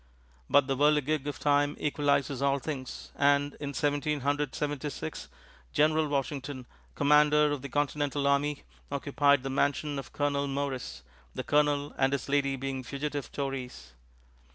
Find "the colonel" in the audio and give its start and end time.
11.35-11.93